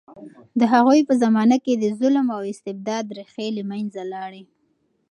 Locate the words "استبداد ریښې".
2.51-3.47